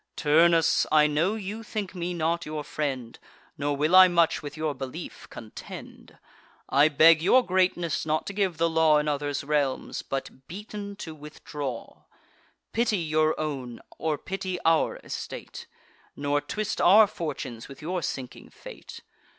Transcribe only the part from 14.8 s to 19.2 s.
estate; Nor twist our fortunes with your sinking fate.